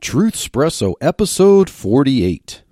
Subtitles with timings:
[0.00, 2.62] Truth Espresso, episode 48.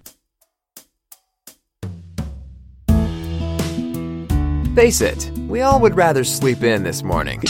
[4.75, 7.43] Face it, we all would rather sleep in this morning.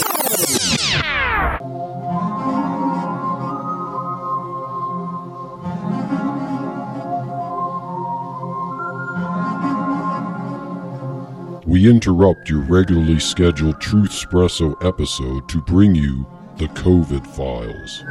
[11.66, 18.02] We interrupt your regularly scheduled Truth Espresso episode to bring you the COVID files.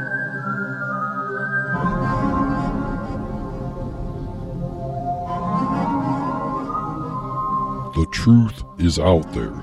[7.94, 9.54] The truth is out there.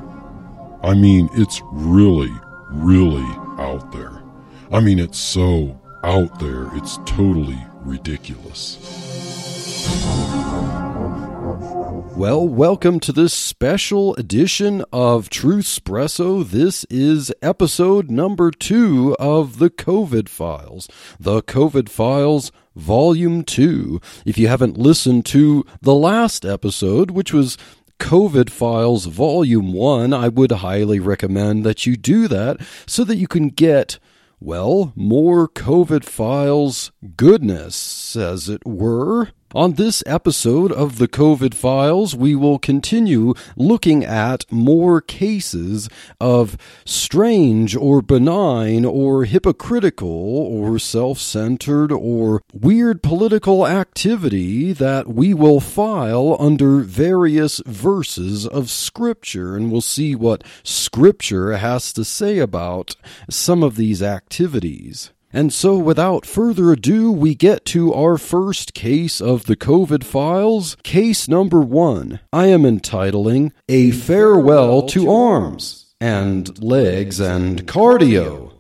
[0.84, 2.34] I mean, it's really,
[2.70, 3.26] really
[3.58, 4.22] out there.
[4.72, 8.78] I mean, it's so out there, it's totally ridiculous.
[12.16, 16.50] Well, welcome to this special edition of Truth Espresso.
[16.50, 20.88] This is episode number two of the COVID Files.
[21.20, 24.00] The COVID Files Volume 2.
[24.26, 27.58] If you haven't listened to the last episode, which was
[28.00, 33.28] COVID Files Volume 1, I would highly recommend that you do that so that you
[33.28, 34.00] can get,
[34.40, 39.32] well, more COVID Files goodness, as it were.
[39.56, 45.88] On this episode of the COVID Files, we will continue looking at more cases
[46.20, 55.34] of strange or benign or hypocritical or self centered or weird political activity that we
[55.34, 59.56] will file under various verses of Scripture.
[59.56, 62.98] And we'll see what Scripture has to say about
[63.30, 65.12] some of these activities.
[65.36, 70.78] And so, without further ado, we get to our first case of the COVID files.
[70.82, 78.54] Case number one I am entitling A Farewell to Arms and Legs and Cardio.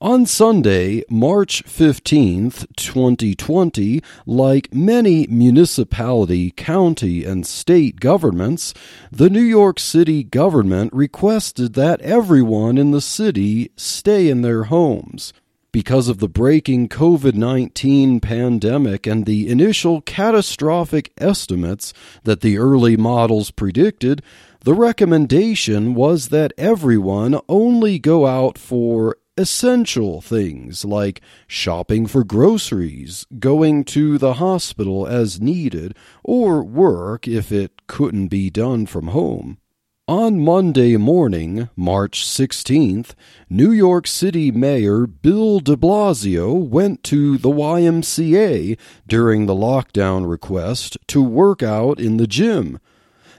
[0.00, 8.72] On Sunday, March 15th, 2020, like many municipality, county, and state governments,
[9.12, 15.34] the New York City government requested that everyone in the city stay in their homes
[15.76, 21.92] because of the breaking COVID 19 pandemic and the initial catastrophic estimates
[22.24, 24.22] that the early models predicted,
[24.60, 33.26] the recommendation was that everyone only go out for essential things like shopping for groceries,
[33.38, 35.94] going to the hospital as needed,
[36.24, 39.58] or work if it couldn't be done from home.
[40.08, 43.14] On Monday morning, March 16th,
[43.50, 48.78] New York City Mayor Bill de Blasio went to the YMCA
[49.08, 52.78] during the lockdown request to work out in the gym.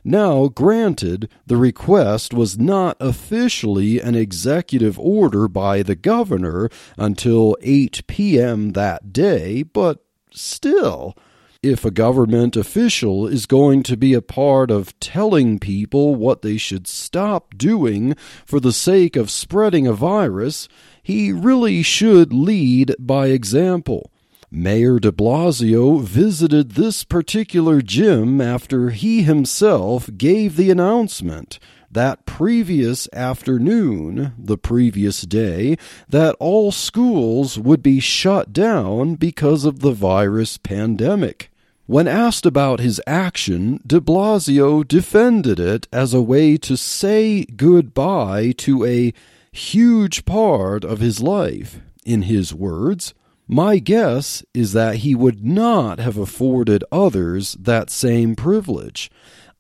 [0.04, 8.06] Now, granted, the request was not officially an executive order by the governor until 8
[8.08, 8.74] p.m.
[8.74, 11.16] that day, but still.
[11.64, 16.58] If a government official is going to be a part of telling people what they
[16.58, 20.68] should stop doing for the sake of spreading a virus,
[21.02, 24.12] he really should lead by example.
[24.52, 31.60] Mayor de Blasio visited this particular gym after he himself gave the announcement
[31.92, 35.78] that previous afternoon, the previous day,
[36.10, 41.52] that all schools would be shut down because of the virus pandemic.
[41.86, 48.52] When asked about his action, de Blasio defended it as a way to say goodbye
[48.58, 49.14] to a
[49.54, 51.80] huge part of his life.
[52.06, 53.14] In his words,
[53.48, 59.10] my guess is that he would not have afforded others that same privilege.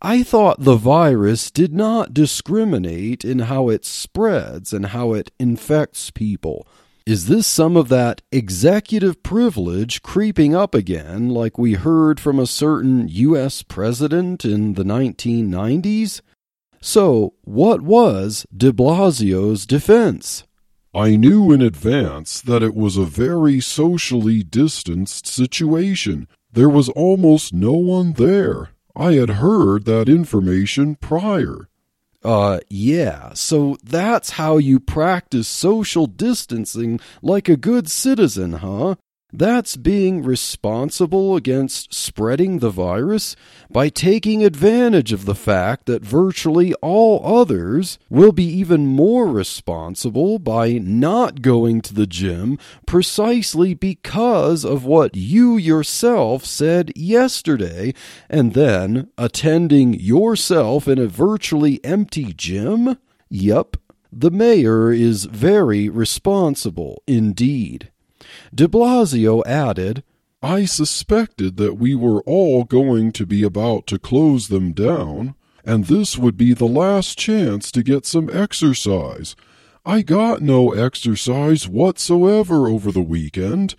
[0.01, 6.11] I thought the virus did not discriminate in how it spreads and how it infects
[6.11, 6.67] people.
[7.07, 12.45] Is this some of that executive privilege creeping up again, like we heard from a
[12.45, 13.63] certain U.S.
[13.63, 16.21] president in the 1990s?
[16.79, 20.43] So, what was de Blasio's defense?
[20.93, 26.27] I knew in advance that it was a very socially distanced situation.
[26.51, 28.69] There was almost no one there.
[28.97, 31.69] I had heard that information prior.
[32.23, 38.95] Uh, yeah, so that's how you practice social distancing like a good citizen, huh?
[39.33, 43.35] That's being responsible against spreading the virus
[43.69, 50.39] by taking advantage of the fact that virtually all others will be even more responsible
[50.39, 57.93] by not going to the gym precisely because of what you yourself said yesterday,
[58.29, 62.97] and then attending yourself in a virtually empty gym?
[63.29, 63.75] Yup,
[64.09, 67.91] the mayor is very responsible indeed.
[68.53, 70.03] De Blasio added,
[70.41, 75.35] I suspected that we were all going to be about to close them down,
[75.65, 79.35] and this would be the last chance to get some exercise.
[79.85, 83.75] I got no exercise whatsoever over the weekend.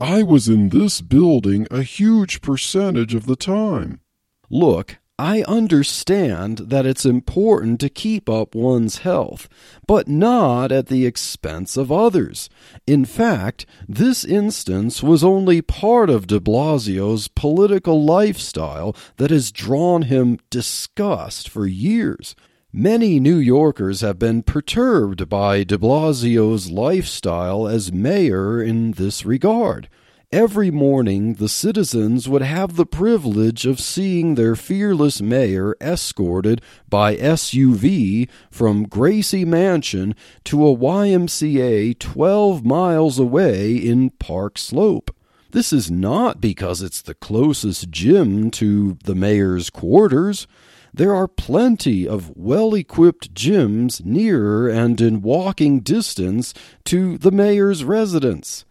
[0.00, 4.00] I was in this building a huge percentage of the time.
[4.48, 9.48] Look, I understand that it's important to keep up one's health,
[9.84, 12.48] but not at the expense of others.
[12.86, 20.02] In fact, this instance was only part of de Blasio's political lifestyle that has drawn
[20.02, 22.36] him disgust for years.
[22.72, 29.88] Many New Yorkers have been perturbed by de Blasio's lifestyle as mayor in this regard.
[30.32, 37.16] Every morning, the citizens would have the privilege of seeing their fearless mayor escorted by
[37.16, 40.14] SUV from Gracie Mansion
[40.44, 45.16] to a YMCA 12 miles away in Park Slope.
[45.52, 50.46] This is not because it's the closest gym to the mayor's quarters.
[50.92, 56.52] There are plenty of well equipped gyms nearer and in walking distance
[56.84, 58.66] to the mayor's residence.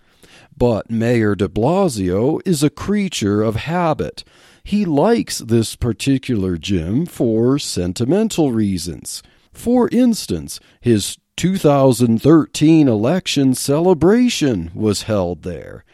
[0.58, 4.24] But Mayor de Blasio is a creature of habit.
[4.64, 9.22] He likes this particular gym for sentimental reasons.
[9.52, 15.86] For instance, his 2013 election celebration was held there.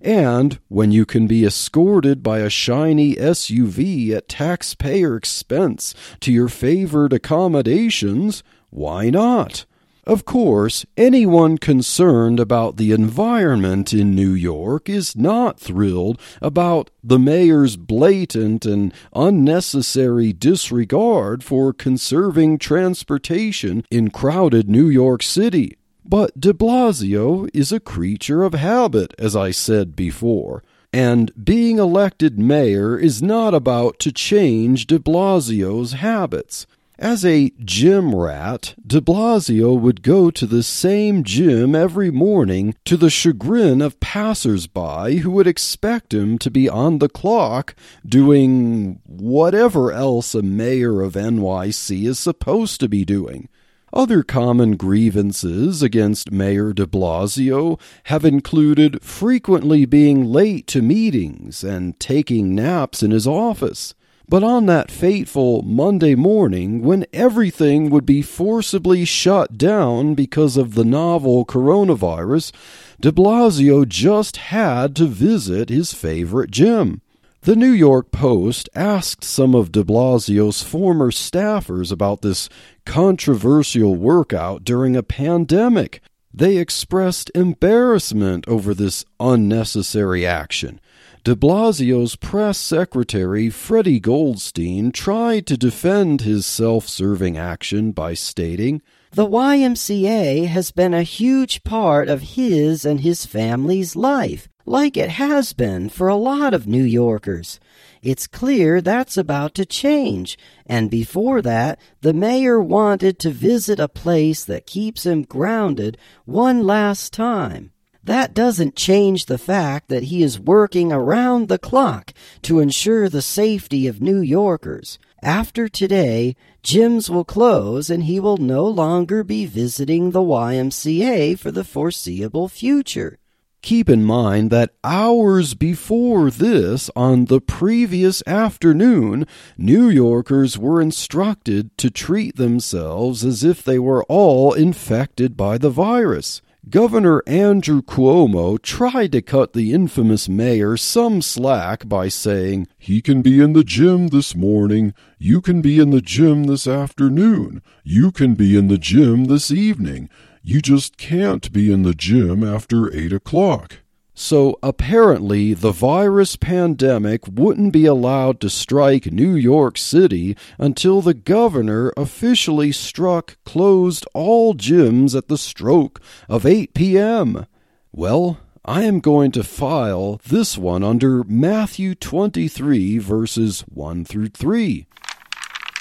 [0.00, 6.48] And when you can be escorted by a shiny SUV at taxpayer expense to your
[6.48, 9.64] favored accommodations, why not?
[10.06, 17.18] Of course, anyone concerned about the environment in New York is not thrilled about the
[17.18, 25.78] mayor's blatant and unnecessary disregard for conserving transportation in crowded New York City.
[26.04, 30.62] But de Blasio is a creature of habit, as I said before.
[30.92, 36.66] And being elected mayor is not about to change de Blasio's habits.
[36.98, 42.96] As a gym rat, de Blasio would go to the same gym every morning to
[42.96, 47.74] the chagrin of passers-by who would expect him to be on the clock
[48.06, 53.48] doing whatever else a mayor of NYC is supposed to be doing.
[53.92, 61.98] Other common grievances against Mayor de Blasio have included frequently being late to meetings and
[61.98, 63.94] taking naps in his office.
[64.28, 70.74] But on that fateful Monday morning, when everything would be forcibly shut down because of
[70.74, 72.52] the novel coronavirus,
[72.98, 77.02] de Blasio just had to visit his favorite gym.
[77.42, 82.48] The New York Post asked some of de Blasio's former staffers about this
[82.86, 86.00] controversial workout during a pandemic.
[86.32, 90.80] They expressed embarrassment over this unnecessary action.
[91.24, 98.82] De Blasio's press secretary, Freddi Goldstein, tried to defend his self serving action by stating,
[99.12, 105.08] The YMCA has been a huge part of his and his family's life, like it
[105.12, 107.58] has been for a lot of New Yorkers.
[108.02, 110.36] It's clear that's about to change,
[110.66, 115.96] and before that, the mayor wanted to visit a place that keeps him grounded
[116.26, 117.70] one last time.
[118.04, 122.12] That doesn't change the fact that he is working around the clock
[122.42, 124.98] to ensure the safety of New Yorkers.
[125.22, 131.50] After today, gyms will close and he will no longer be visiting the YMCA for
[131.50, 133.18] the foreseeable future.
[133.62, 141.74] Keep in mind that hours before this, on the previous afternoon, New Yorkers were instructed
[141.78, 146.42] to treat themselves as if they were all infected by the virus.
[146.70, 153.20] Governor Andrew Cuomo tried to cut the infamous mayor some slack by saying, He can
[153.20, 154.94] be in the gym this morning.
[155.18, 157.60] You can be in the gym this afternoon.
[157.82, 160.08] You can be in the gym this evening.
[160.42, 163.83] You just can't be in the gym after 8 o'clock.
[164.16, 171.14] So apparently, the virus pandemic wouldn't be allowed to strike New York City until the
[171.14, 177.46] governor officially struck closed all gyms at the stroke of 8 p.m.
[177.90, 184.86] Well, I am going to file this one under Matthew 23, verses 1 through 3.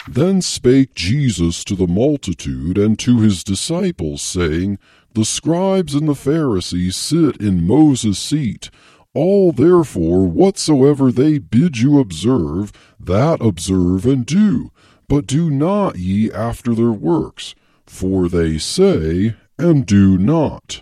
[0.07, 4.79] Then spake Jesus to the multitude and to his disciples, saying,
[5.13, 8.71] The scribes and the Pharisees sit in Moses' seat.
[9.13, 14.71] All therefore whatsoever they bid you observe, that observe and do.
[15.07, 17.53] But do not ye after their works,
[17.85, 20.81] for they say, and do not.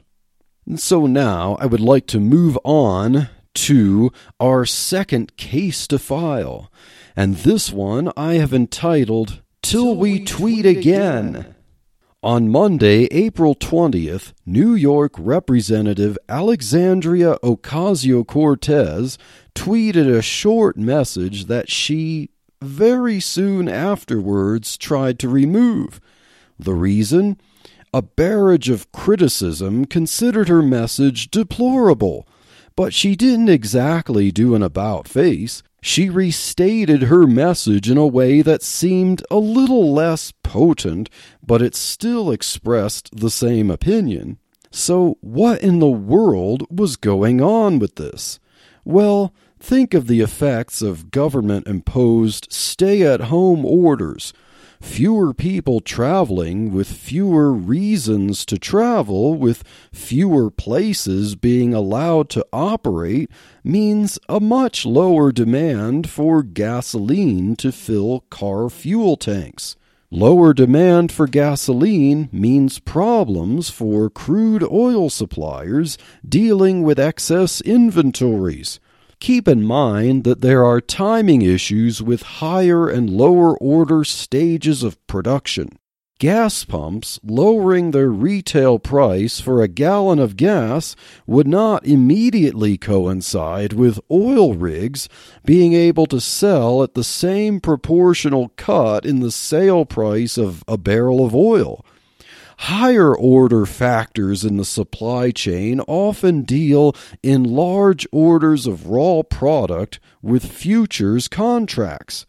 [0.75, 6.71] So now I would like to move on to our second case to file.
[7.17, 11.55] And this one I have entitled Till We Tweet Again.
[12.23, 19.17] On Monday, April 20th, New York Representative Alexandria Ocasio Cortez
[19.55, 22.29] tweeted a short message that she
[22.61, 25.99] very soon afterwards tried to remove.
[26.59, 27.41] The reason?
[27.91, 32.27] A barrage of criticism considered her message deplorable.
[32.75, 35.63] But she didn't exactly do an about face.
[35.81, 41.09] She restated her message in a way that seemed a little less potent,
[41.45, 44.37] but it still expressed the same opinion.
[44.69, 48.39] So, what in the world was going on with this?
[48.85, 54.33] Well, think of the effects of government imposed stay at home orders
[54.81, 63.29] fewer people traveling with fewer reasons to travel, with fewer places being allowed to operate,
[63.63, 69.75] means a much lower demand for gasoline to fill car fuel tanks.
[70.13, 75.97] Lower demand for gasoline means problems for crude oil suppliers
[76.27, 78.81] dealing with excess inventories.
[79.21, 84.97] Keep in mind that there are timing issues with higher and lower order stages of
[85.05, 85.77] production.
[86.17, 90.95] Gas pumps lowering their retail price for a gallon of gas
[91.27, 95.07] would not immediately coincide with oil rigs
[95.45, 100.79] being able to sell at the same proportional cut in the sale price of a
[100.79, 101.85] barrel of oil.
[102.65, 109.99] Higher order factors in the supply chain often deal in large orders of raw product
[110.21, 112.27] with futures contracts.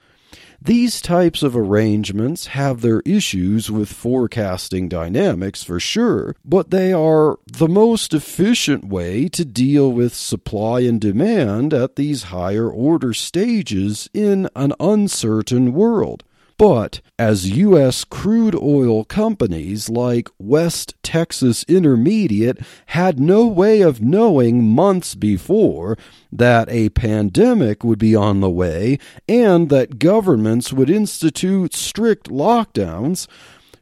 [0.59, 7.39] These types of arrangements have their issues with forecasting dynamics for sure, but they are
[7.47, 14.09] the most efficient way to deal with supply and demand at these higher order stages
[14.15, 16.25] in an uncertain world.
[16.63, 18.05] But as U.S.
[18.05, 25.99] crude oil companies like West Texas Intermediate had no way of knowing months before
[26.31, 33.27] that a pandemic would be on the way and that governments would institute strict lockdowns,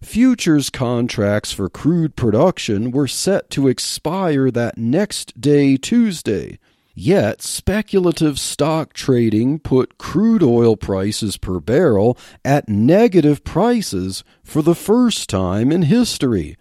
[0.03, 6.59] futures contracts for crude production were set to expire that next day, Tuesday.
[6.95, 14.75] Yet, speculative stock trading put crude oil prices per barrel at negative prices for the
[14.75, 16.57] first time in history.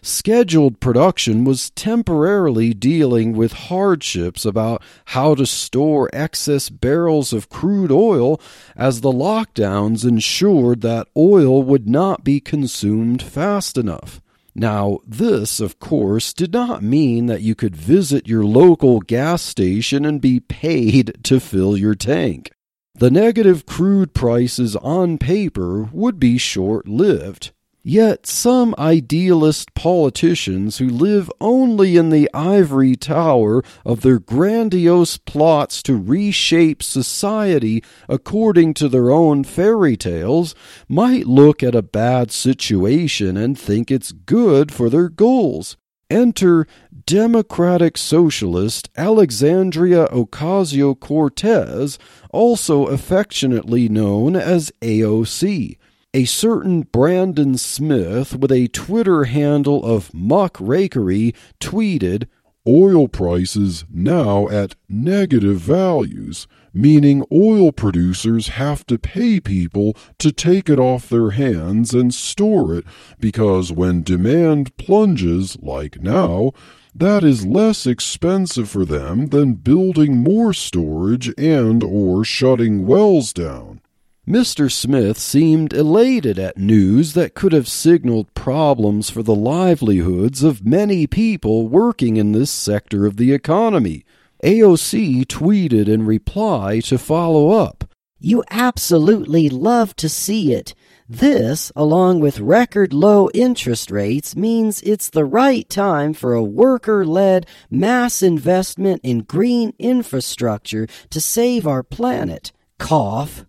[0.00, 7.90] Scheduled production was temporarily dealing with hardships about how to store excess barrels of crude
[7.90, 8.40] oil
[8.76, 14.20] as the lockdowns ensured that oil would not be consumed fast enough.
[14.54, 20.04] Now, this, of course, did not mean that you could visit your local gas station
[20.04, 22.52] and be paid to fill your tank.
[22.94, 27.50] The negative crude prices on paper would be short lived.
[27.86, 35.82] Yet some idealist politicians who live only in the ivory tower of their grandiose plots
[35.82, 40.54] to reshape society according to their own fairy tales
[40.88, 45.76] might look at a bad situation and think it's good for their goals.
[46.08, 46.66] Enter
[47.04, 51.98] Democratic Socialist Alexandria Ocasio Cortez,
[52.30, 55.76] also affectionately known as AOC
[56.14, 62.28] a certain Brandon Smith with a Twitter handle of muckrakery tweeted,
[62.66, 70.70] Oil prices now at negative values, meaning oil producers have to pay people to take
[70.70, 72.84] it off their hands and store it
[73.18, 76.52] because when demand plunges, like now,
[76.94, 83.80] that is less expensive for them than building more storage and or shutting wells down.
[84.26, 84.72] Mr.
[84.72, 91.06] Smith seemed elated at news that could have signaled problems for the livelihoods of many
[91.06, 94.02] people working in this sector of the economy.
[94.42, 97.84] AOC tweeted in reply to follow up.
[98.18, 100.74] You absolutely love to see it.
[101.06, 107.04] This, along with record low interest rates, means it's the right time for a worker
[107.04, 112.52] led mass investment in green infrastructure to save our planet.
[112.78, 113.44] Cough.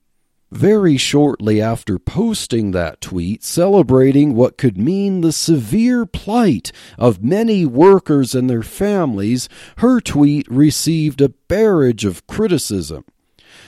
[0.51, 7.65] Very shortly after posting that tweet celebrating what could mean the severe plight of many
[7.65, 13.03] workers and their families, her tweet received a barrage of criticism.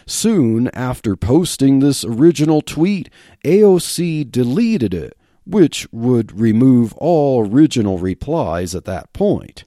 [0.05, 3.09] Soon after posting this original tweet,
[3.43, 9.65] AOC deleted it, which would remove all original replies at that point.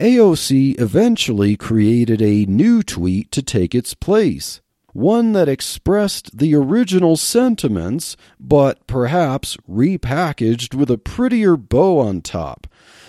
[0.00, 4.60] AOC eventually created a new tweet to take its place,
[4.98, 12.66] one that expressed the original sentiments, but perhaps repackaged with a prettier bow on top.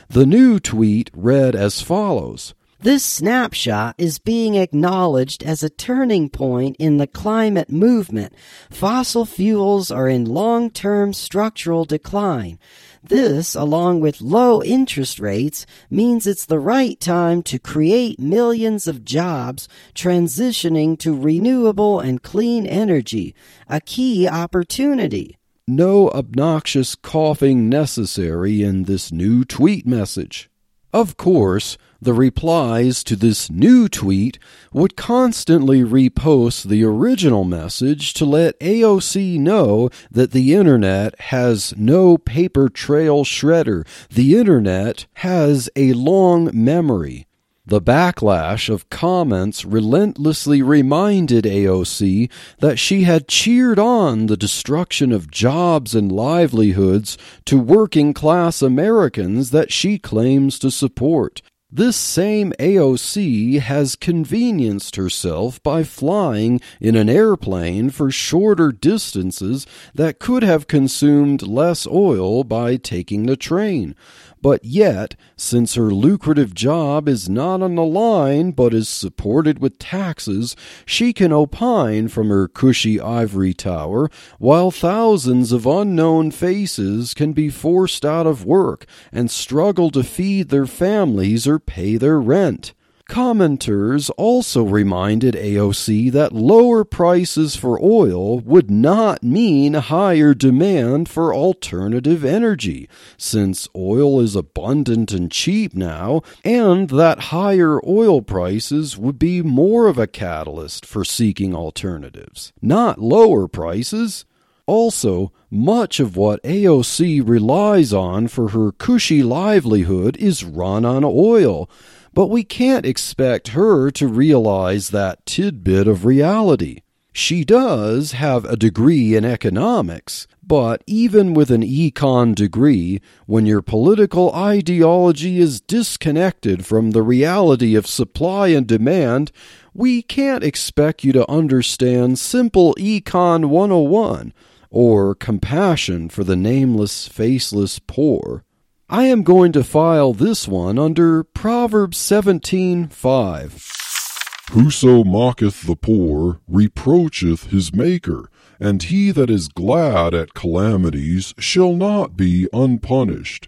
[0.08, 6.78] The new tweet read as follows this snapshot is being acknowledged as a turning point
[6.80, 8.34] in the climate movement.
[8.70, 12.58] Fossil fuels are in long term structural decline.
[13.04, 19.06] This, along with low interest rates, means it's the right time to create millions of
[19.06, 23.34] jobs transitioning to renewable and clean energy,
[23.68, 25.38] a key opportunity.
[25.68, 30.50] No obnoxious coughing necessary in this new tweet message.
[30.92, 34.40] Of course, the replies to this new tweet
[34.72, 42.18] would constantly repost the original message to let AOC know that the internet has no
[42.18, 43.86] paper trail shredder.
[44.10, 47.26] The internet has a long memory.
[47.70, 55.30] The backlash of comments relentlessly reminded AOC that she had cheered on the destruction of
[55.30, 57.16] jobs and livelihoods
[57.46, 61.44] to working class Americans that she claims to support.
[61.72, 70.18] This same AOC has convenienced herself by flying in an airplane for shorter distances that
[70.18, 73.96] could have consumed less oil by taking the train.
[74.42, 79.80] But yet, since her lucrative job is not on the line but is supported with
[79.80, 80.56] taxes,
[80.86, 87.50] she can opine from her cushy ivory tower, while thousands of unknown faces can be
[87.50, 92.74] forced out of work and struggle to feed their families or pay their rent.
[93.10, 101.34] Commenters also reminded AOC that lower prices for oil would not mean higher demand for
[101.34, 102.88] alternative energy,
[103.18, 109.88] since oil is abundant and cheap now, and that higher oil prices would be more
[109.88, 114.24] of a catalyst for seeking alternatives, not lower prices.
[114.68, 121.68] Also, much of what AOC relies on for her cushy livelihood is run on oil
[122.14, 126.82] but we can't expect her to realize that tidbit of reality.
[127.12, 133.62] She does have a degree in economics, but even with an econ degree, when your
[133.62, 139.32] political ideology is disconnected from the reality of supply and demand,
[139.74, 144.34] we can't expect you to understand simple Econ 101
[144.70, 148.44] or compassion for the nameless, faceless poor.
[148.92, 154.50] I am going to file this one under Proverbs 17:5.
[154.50, 161.76] Whoso mocketh the poor reproacheth his maker, and he that is glad at calamities shall
[161.76, 163.48] not be unpunished.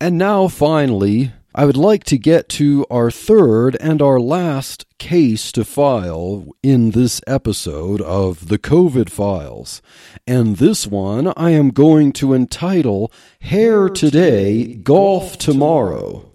[0.00, 5.50] And now finally, I would like to get to our third and our last case
[5.50, 9.82] to file in this episode of the COVID Files.
[10.24, 16.30] And this one I am going to entitle Hair Today, Golf Tomorrow.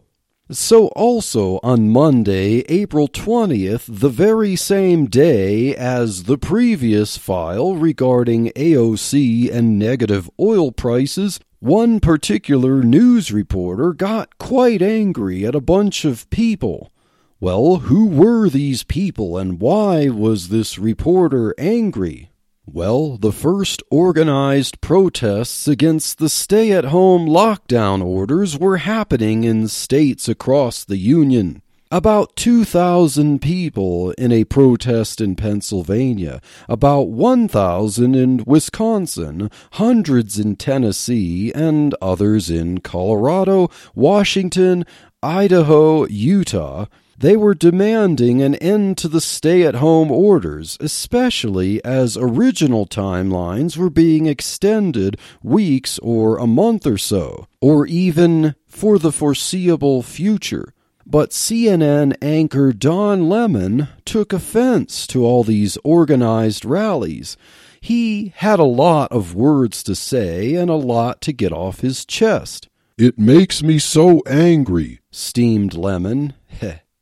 [0.52, 8.48] So, also on Monday, April 20th, the very same day as the previous file regarding
[8.58, 16.04] AOC and negative oil prices, one particular news reporter got quite angry at a bunch
[16.04, 16.92] of people.
[17.40, 22.32] Well, who were these people and why was this reporter angry?
[22.66, 29.70] Well, the first organized protests against the stay at home lockdown orders were happening in
[29.70, 31.63] states across the Union.
[31.94, 41.52] About 2,000 people in a protest in Pennsylvania, about 1,000 in Wisconsin, hundreds in Tennessee,
[41.54, 44.88] and others in Colorado, Washington,
[45.22, 46.88] Idaho, Utah.
[47.16, 53.78] They were demanding an end to the stay at home orders, especially as original timelines
[53.78, 60.74] were being extended weeks or a month or so, or even for the foreseeable future.
[61.06, 67.36] But CNN anchor Don Lemon took offense to all these organized rallies.
[67.82, 72.06] He had a lot of words to say and a lot to get off his
[72.06, 72.70] chest.
[72.98, 76.34] It makes me so angry, steamed Lemon.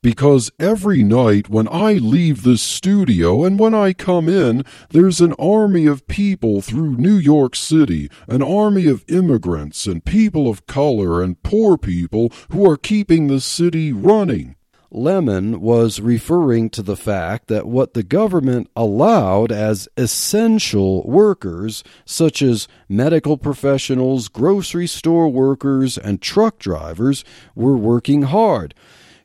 [0.03, 5.33] Because every night when I leave this studio and when I come in, there's an
[5.33, 11.21] army of people through New York City, an army of immigrants and people of color
[11.21, 14.55] and poor people who are keeping the city running.
[14.89, 22.41] Lemon was referring to the fact that what the government allowed as essential workers, such
[22.41, 28.73] as medical professionals, grocery store workers, and truck drivers, were working hard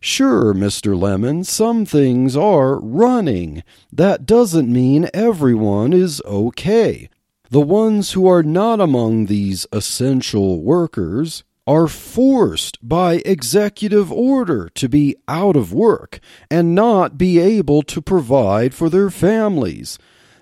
[0.01, 0.99] Sure, Mr.
[0.99, 3.63] Lemon, some things are running.
[3.93, 7.09] That doesn't mean everyone is okay.
[7.51, 14.89] The ones who are not among these essential workers are forced by executive order to
[14.89, 19.99] be out of work and not be able to provide for their families.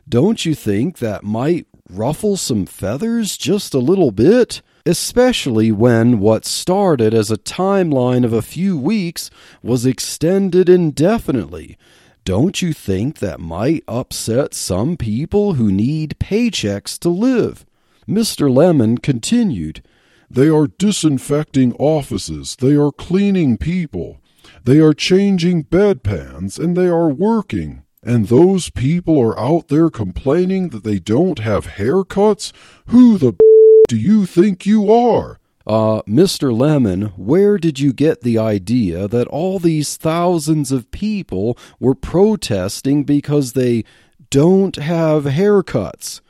[0.06, 4.60] Don't you think that might ruffle some feathers just a little bit?
[4.86, 9.30] Especially when what started as a timeline of a few weeks
[9.62, 11.78] was extended indefinitely.
[12.24, 17.64] Don't you think that might upset some people who need paychecks to live?
[18.06, 18.54] Mr.
[18.54, 19.82] Lemon continued.
[20.30, 22.56] They are disinfecting offices.
[22.56, 24.20] They are cleaning people.
[24.64, 27.84] They are changing bedpans and they are working.
[28.02, 32.52] And those people are out there complaining that they don't have haircuts?
[32.86, 33.32] Who the
[33.88, 35.38] do you think you are?
[35.66, 36.56] Uh, Mr.
[36.56, 43.04] Lemon, where did you get the idea that all these thousands of people were protesting
[43.04, 43.84] because they
[44.30, 46.20] don't have haircuts?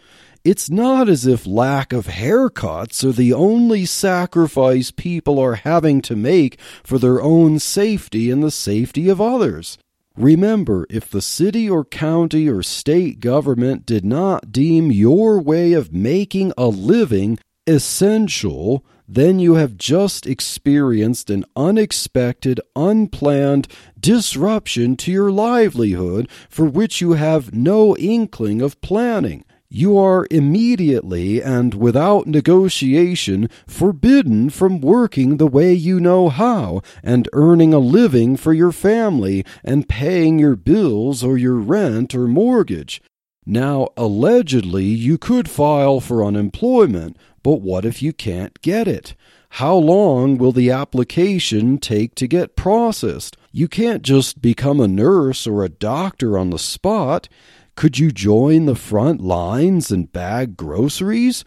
[0.44, 6.14] It's not as if lack of haircuts are the only sacrifice people are having to
[6.14, 9.78] make for their own safety and the safety of others.
[10.16, 15.92] Remember, if the city or county or state government did not deem your way of
[15.92, 23.66] making a living essential, then you have just experienced an unexpected, unplanned
[23.98, 31.42] disruption to your livelihood for which you have no inkling of planning you are immediately
[31.42, 38.36] and without negotiation forbidden from working the way you know how and earning a living
[38.36, 43.02] for your family and paying your bills or your rent or mortgage.
[43.44, 49.16] Now, allegedly, you could file for unemployment, but what if you can't get it?
[49.58, 53.36] How long will the application take to get processed?
[53.52, 57.28] You can't just become a nurse or a doctor on the spot.
[57.76, 61.44] Could you join the front lines and bag groceries?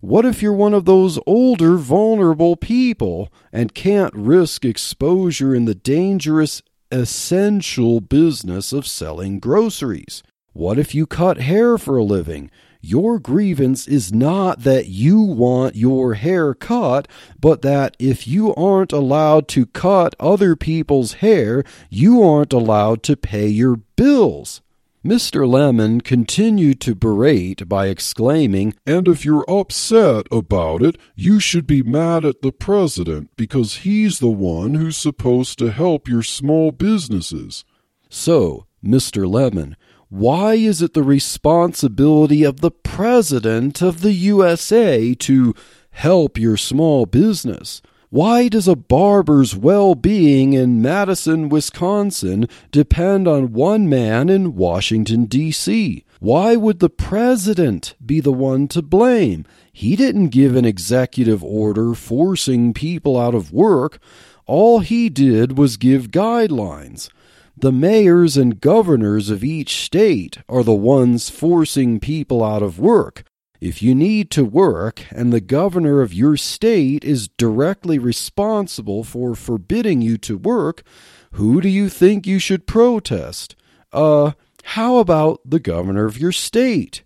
[0.00, 5.76] What if you're one of those older, vulnerable people and can't risk exposure in the
[5.76, 10.22] dangerous, essential business of selling groceries?
[10.52, 12.50] What if you cut hair for a living?
[12.80, 17.06] Your grievance is not that you want your hair cut,
[17.40, 23.16] but that if you aren't allowed to cut other people's hair, you aren't allowed to
[23.16, 24.60] pay your bills.
[25.04, 25.48] Mr.
[25.48, 31.82] Lemon continued to berate by exclaiming, And if you're upset about it, you should be
[31.82, 37.64] mad at the president because he's the one who's supposed to help your small businesses.
[38.08, 39.30] So, Mr.
[39.30, 39.76] Lemon,
[40.08, 45.54] why is it the responsibility of the President of the USA to
[45.90, 47.82] help your small business?
[48.10, 55.26] Why does a barber's well being in Madison, Wisconsin depend on one man in Washington,
[55.26, 56.06] D.C.?
[56.18, 59.44] Why would the president be the one to blame?
[59.70, 63.98] He didn't give an executive order forcing people out of work.
[64.46, 67.10] All he did was give guidelines.
[67.58, 73.24] The mayors and governors of each state are the ones forcing people out of work.
[73.60, 79.34] If you need to work and the governor of your state is directly responsible for
[79.34, 80.84] forbidding you to work,
[81.32, 83.56] who do you think you should protest?
[83.92, 87.02] Uh, how about the governor of your state?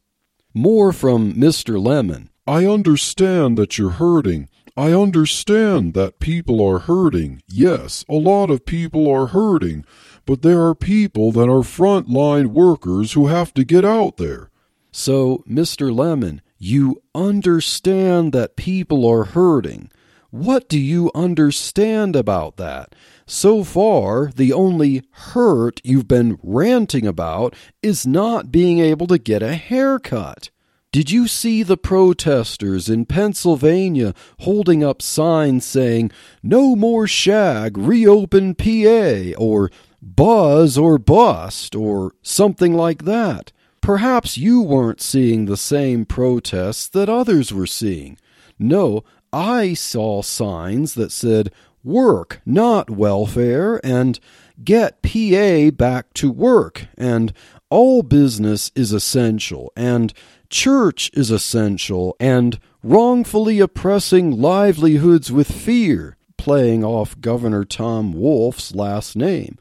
[0.53, 1.83] More from Mr.
[1.83, 2.29] Lemon.
[2.47, 4.51] I understand that you're hurting.
[4.77, 7.43] I understand that people are hurting.
[7.49, 9.87] Yes, a lot of people are hurting,
[10.27, 14.51] but there are people that are frontline workers who have to get out there.
[14.93, 15.95] So, Mr.
[15.95, 19.91] Lemon, you understand that people are hurting.
[20.31, 22.95] What do you understand about that?
[23.27, 29.43] So far, the only hurt you've been ranting about is not being able to get
[29.43, 30.51] a haircut.
[30.93, 36.11] Did you see the protesters in Pennsylvania holding up signs saying,
[36.43, 39.71] No more shag, reopen PA, or
[40.03, 43.53] buzz or bust, or something like that?
[43.83, 48.17] Perhaps you weren't seeing the same protests that others were seeing.
[48.57, 54.21] No, I saw signs that said, work, not welfare, and
[54.63, 57.33] get PA back to work, and
[57.71, 60.13] all business is essential, and
[60.49, 69.17] church is essential, and wrongfully oppressing livelihoods with fear, playing off Governor Tom Wolf's last
[69.17, 69.59] name.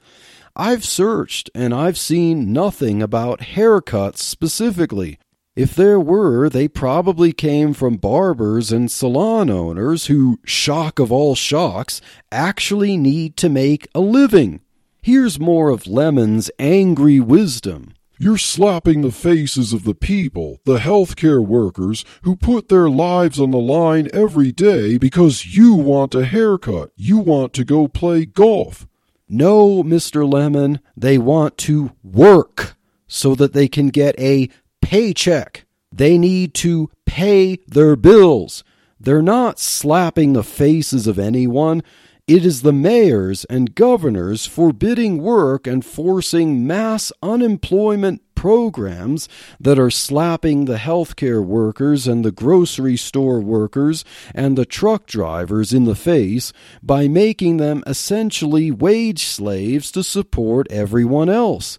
[0.56, 5.18] I've searched and I've seen nothing about haircuts specifically.
[5.56, 11.36] If there were, they probably came from barbers and salon owners who, shock of all
[11.36, 14.62] shocks, actually need to make a living.
[15.02, 17.94] Here's more of Lemon's angry wisdom.
[18.18, 23.52] You're slapping the faces of the people, the healthcare workers, who put their lives on
[23.52, 26.92] the line every day because you want a haircut.
[26.96, 28.88] You want to go play golf.
[29.34, 30.30] No, Mr.
[30.30, 32.76] Lemon, they want to work
[33.08, 34.50] so that they can get a
[34.82, 35.64] paycheck.
[35.90, 38.66] They need to pay their bills.
[39.00, 41.82] They're not slapping the faces of anyone.
[42.28, 49.92] It is the mayors and governors forbidding work and forcing mass unemployment programs that are
[49.92, 55.94] slapping the healthcare workers and the grocery store workers and the truck drivers in the
[55.94, 56.52] face
[56.82, 61.78] by making them essentially wage slaves to support everyone else.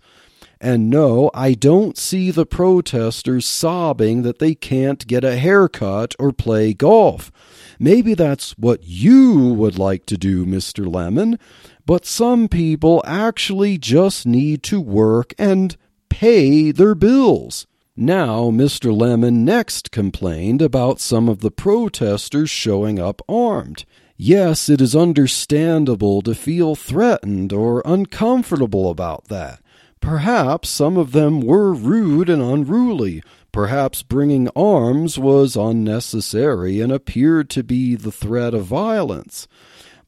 [0.60, 6.30] And no, I don't see the protesters sobbing that they can't get a haircut or
[6.30, 7.32] play golf.
[7.80, 10.86] Maybe that's what you would like to do, Mr.
[10.86, 11.40] Lemon,
[11.84, 15.76] but some people actually just need to work and
[16.12, 17.66] pay their bills.
[17.96, 18.94] Now, Mr.
[18.94, 23.86] Lemon next complained about some of the protesters showing up armed.
[24.18, 29.62] Yes, it is understandable to feel threatened or uncomfortable about that.
[30.02, 33.22] Perhaps some of them were rude and unruly.
[33.50, 39.48] Perhaps bringing arms was unnecessary and appeared to be the threat of violence.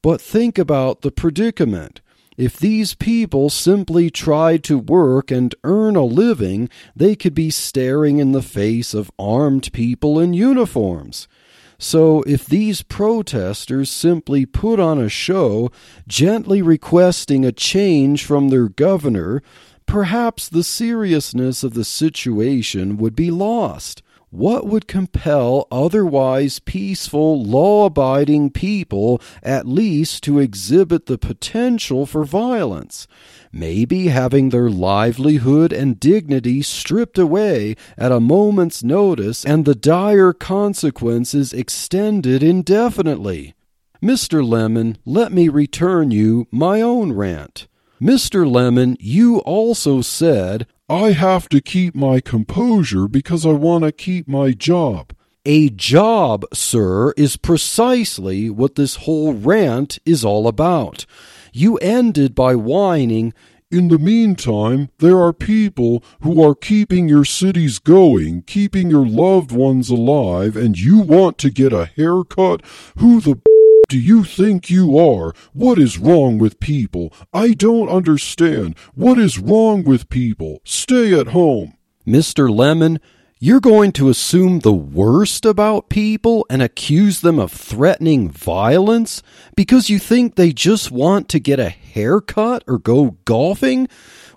[0.03, 2.01] But think about the predicament.
[2.37, 8.19] If these people simply tried to work and earn a living, they could be staring
[8.19, 11.29] in the face of armed people in uniforms.
[11.77, 15.71] So, if these protesters simply put on a show,
[16.07, 19.41] gently requesting a change from their governor,
[19.85, 24.01] perhaps the seriousness of the situation would be lost.
[24.35, 32.25] What would compel otherwise peaceful, law abiding people at least to exhibit the potential for
[32.25, 33.07] violence?
[33.53, 40.33] Maybe having their livelihood and dignity stripped away at a moment's notice and the dire
[40.33, 43.55] consequences extended indefinitely.
[44.03, 44.45] Mr.
[44.45, 47.67] Lemon, let me return you my own rant.
[48.01, 48.45] Mr.
[48.45, 54.27] Lemon, you also said, I have to keep my composure because I want to keep
[54.27, 55.13] my job.
[55.43, 61.07] A job, sir, is precisely what this whole rant is all about.
[61.51, 63.33] You ended by whining,
[63.71, 69.51] In the meantime, there are people who are keeping your cities going, keeping your loved
[69.51, 72.61] ones alive, and you want to get a haircut?
[72.97, 73.41] Who the
[73.87, 75.33] do you think you are?
[75.53, 77.13] What is wrong with people?
[77.33, 78.77] I don't understand.
[78.93, 80.61] What is wrong with people?
[80.63, 81.77] Stay at home.
[82.05, 82.49] Mr.
[82.49, 82.99] Lemon,
[83.39, 89.21] you're going to assume the worst about people and accuse them of threatening violence
[89.55, 93.87] because you think they just want to get a haircut or go golfing?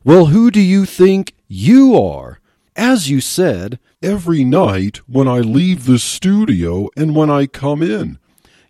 [0.05, 2.41] Well, who do you think you are?
[2.75, 8.19] As you said, every night when I leave the studio and when I come in.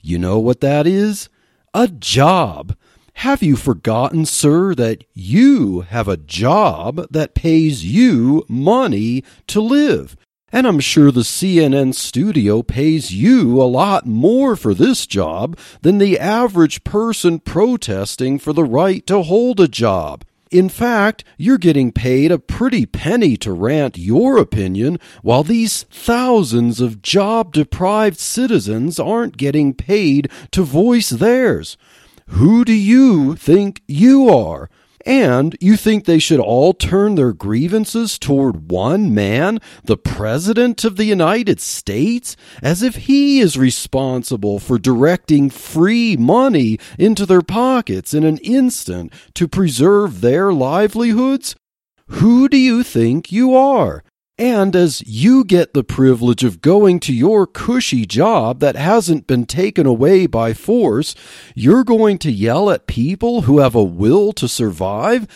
[0.01, 1.29] You know what that is?
[1.75, 2.77] A job.
[3.15, 10.17] Have you forgotten, sir, that you have a job that pays you money to live?
[10.51, 15.99] And I'm sure the CNN studio pays you a lot more for this job than
[15.99, 20.25] the average person protesting for the right to hold a job.
[20.51, 26.81] In fact, you're getting paid a pretty penny to rant your opinion, while these thousands
[26.81, 31.77] of job deprived citizens aren't getting paid to voice theirs.
[32.29, 34.71] Who do you think you are?
[35.09, 40.97] And you think they should all turn their grievances toward one man, the President of
[40.97, 48.13] the United States, as if he is responsible for directing free money into their pockets
[48.13, 51.57] in an instant to preserve their livelihoods?
[52.09, 54.05] Who do you think you are?
[54.39, 59.47] And as you get the privilege of going to your cushy job that hasn't been
[59.47, 61.17] taken away by force,
[61.57, 65.27] you're going to yell at people who have a will to survive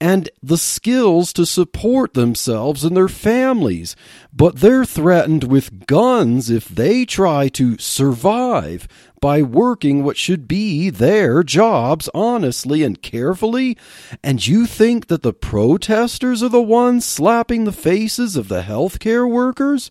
[0.00, 3.96] and the skills to support themselves and their families.
[4.32, 8.86] But they're threatened with guns if they try to survive
[9.22, 13.78] by working what should be their jobs honestly and carefully?
[14.22, 19.30] And you think that the protesters are the ones slapping the faces of the healthcare
[19.30, 19.90] workers?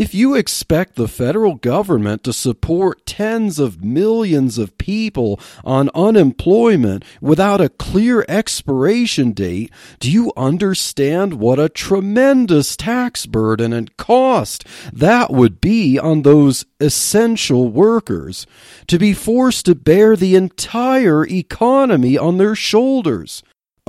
[0.00, 7.04] If you expect the federal government to support tens of millions of people on unemployment
[7.20, 14.64] without a clear expiration date, do you understand what a tremendous tax burden and cost
[14.90, 18.46] that would be on those essential workers?
[18.86, 23.42] To be forced to bear the entire economy on their shoulders.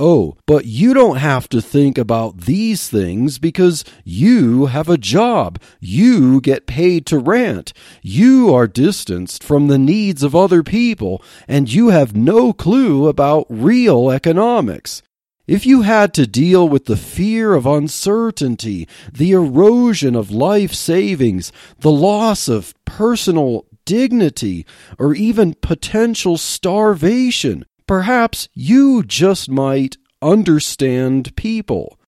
[0.04, 5.60] Oh, but you don't have to think about these things because you have a job.
[5.78, 7.72] You get paid to rant.
[8.02, 13.46] You are distanced from the needs of other people, and you have no clue about
[13.48, 15.02] real economics.
[15.46, 21.52] If you had to deal with the fear of uncertainty, the erosion of life savings,
[21.78, 24.66] the loss of personal dignity,
[24.98, 31.98] or even potential starvation, Perhaps you just might understand people.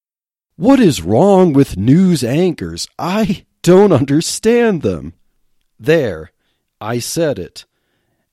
[0.56, 2.86] What is wrong with news anchors?
[2.98, 5.14] I don't understand them.
[5.80, 6.30] There,
[6.80, 7.64] I said it.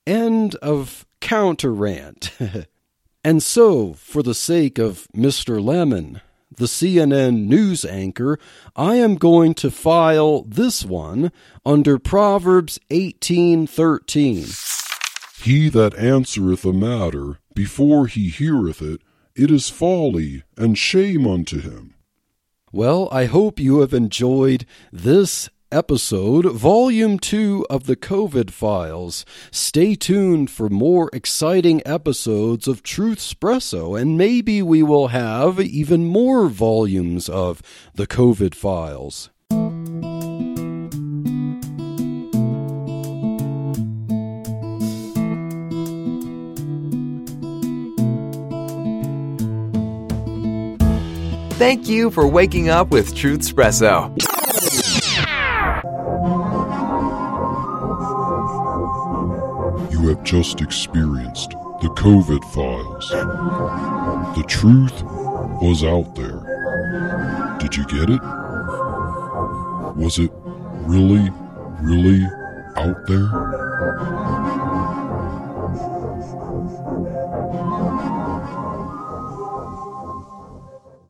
[0.06, 2.30] End of counter rant.
[3.24, 5.62] and so, for the sake of Mr.
[5.62, 6.20] Lemon,
[6.56, 8.38] the CNN news anchor,
[8.76, 11.32] I am going to file this one
[11.64, 14.71] under Proverbs 18:13.
[15.42, 19.00] He that answereth a matter before he heareth it,
[19.34, 21.94] it is folly and shame unto him.
[22.70, 29.24] Well, I hope you have enjoyed this episode, Volume 2 of the COVID Files.
[29.50, 36.04] Stay tuned for more exciting episodes of Truth Espresso, and maybe we will have even
[36.04, 37.60] more volumes of
[37.96, 39.30] the COVID Files.
[51.62, 54.10] Thank you for waking up with Truth Espresso.
[59.92, 63.08] You have just experienced the COVID files.
[64.36, 65.04] The truth
[65.62, 66.42] was out there.
[67.60, 68.20] Did you get it?
[69.94, 70.32] Was it
[70.84, 71.30] really,
[71.80, 72.24] really
[72.74, 74.31] out there?